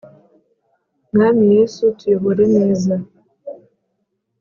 mwami 1.13 1.43
yesu, 1.55 1.83
tuyobore 1.97 2.45
neza, 2.55 2.93